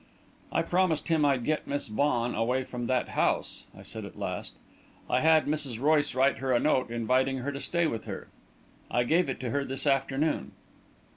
[0.51, 4.55] "I promised him I'd get Miss Vaughan away from that house," I said at last.
[5.07, 5.79] "I had Mrs.
[5.79, 8.29] Royce write her a note, inviting her to stay with her.
[8.89, 10.53] I gave it to her this afternoon."